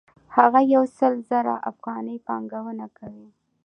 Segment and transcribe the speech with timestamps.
[0.35, 3.27] هغه یو سل زره افغانۍ پانګونه کوي